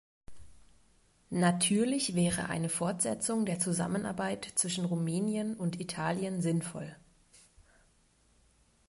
Natürlich 1.29 2.15
wäre 2.15 2.49
eine 2.49 2.69
Fortsetzung 2.69 3.45
der 3.45 3.59
Zusammenarbeit 3.59 4.51
zwischen 4.55 4.85
Rumänien 4.85 5.55
und 5.55 5.79
Italien 5.79 6.41
sinnvoll. 6.41 6.95